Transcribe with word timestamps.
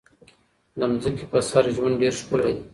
د 0.79 0.81
ځمکې 1.03 1.25
په 1.31 1.39
سر 1.49 1.65
ژوند 1.75 1.99
ډېر 2.01 2.13
ښکلی 2.21 2.51
دی. 2.55 2.63